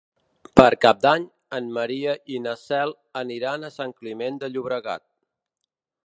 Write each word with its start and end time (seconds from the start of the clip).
Per 0.59 0.67
Cap 0.85 1.01
d'Any 1.05 1.25
en 1.57 1.67
Maria 1.75 2.15
i 2.35 2.39
na 2.45 2.55
Cel 2.61 2.93
aniran 3.21 3.67
a 3.67 3.71
Sant 3.75 3.93
Climent 3.99 4.41
de 4.45 4.49
Llobregat. 4.55 5.05